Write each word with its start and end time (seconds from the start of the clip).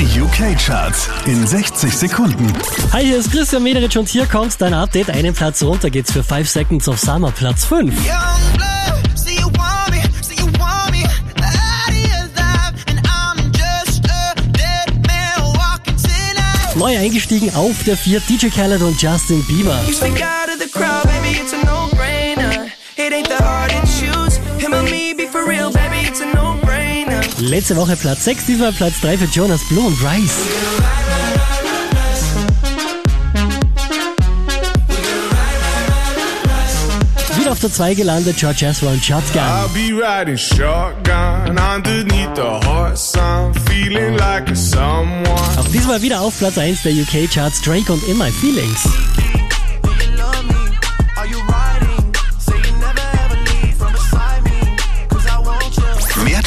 Die 0.00 0.18
UK-Charts 0.18 1.10
in 1.26 1.46
60 1.46 1.94
Sekunden. 1.94 2.50
Hi, 2.90 3.04
hier 3.04 3.18
ist 3.18 3.30
Christian 3.30 3.62
Mederich 3.62 3.98
und 3.98 4.08
hier 4.08 4.24
kommt 4.24 4.58
dein 4.58 4.72
Update. 4.72 5.10
Einen 5.10 5.34
Platz 5.34 5.62
runter 5.62 5.90
geht's 5.90 6.10
für 6.10 6.22
5 6.22 6.48
Seconds 6.48 6.88
of 6.88 6.98
Summer, 6.98 7.30
Platz 7.30 7.66
5. 7.66 7.92
Young 7.92 8.16
blood, 8.54 9.02
see 9.14 9.34
you 9.34 9.48
want 9.58 9.90
me, 9.90 10.00
see 10.22 10.36
you 10.36 10.46
want 10.58 10.90
me. 10.90 11.04
Out 11.04 11.90
of 11.90 11.96
your 11.96 12.30
life, 12.34 12.82
and 12.86 12.98
I'm 13.04 13.52
just 13.52 14.06
a 14.06 14.34
dead 14.52 15.06
man 15.06 15.42
walking 15.54 15.96
tonight. 15.96 16.76
Neu 16.76 16.96
eingestiegen 16.96 17.54
auf 17.54 17.84
der 17.84 17.98
4 17.98 18.20
DJ 18.20 18.46
Khaled 18.46 18.80
und 18.80 19.02
Justin 19.02 19.44
Bieber. 19.44 19.78
Crowd, 20.72 21.04
baby, 21.04 21.38
it's 21.38 21.52
Letzte 27.50 27.74
Woche 27.74 27.96
Platz 27.96 28.26
6, 28.26 28.46
diesmal 28.46 28.72
Platz 28.72 29.00
3 29.00 29.18
für 29.18 29.24
Jonas 29.24 29.60
Blue 29.68 29.84
und 29.84 30.00
Rice. 30.04 30.46
Wieder 37.36 37.50
auf 37.50 37.58
der 37.58 37.72
2 37.72 37.94
gelandet, 37.94 38.36
George 38.36 38.66
Ezra 38.66 38.90
und 38.92 39.04
Shotgun. 39.04 39.42
I'll 39.42 39.68
be 39.74 39.92
riding 39.92 40.36
shotgun 40.36 41.58
underneath 41.58 42.36
the 42.36 42.64
hot 42.68 42.96
sun, 42.96 43.52
feeling 43.68 44.16
like 44.16 44.48
a 44.48 44.54
someone. 44.54 45.58
Auch 45.58 45.66
diesmal 45.72 46.00
wieder 46.02 46.20
auf 46.20 46.38
Platz 46.38 46.56
1 46.56 46.84
der 46.84 46.92
UK-Charts 46.92 47.62
Drake 47.62 47.92
und 47.92 48.06
In 48.06 48.16
My 48.16 48.30
Feelings. 48.30 48.88